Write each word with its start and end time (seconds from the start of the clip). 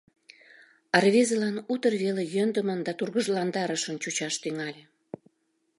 А 0.95 0.97
рвезылан 1.03 1.55
утыр 1.73 1.93
веле 2.03 2.23
йӧндымын 2.33 2.79
да 2.87 2.91
тургыжландарышын 2.99 3.95
чучаш 4.03 4.33
тӱҥале. 4.41 4.83